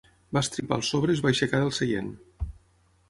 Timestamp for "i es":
1.15-1.21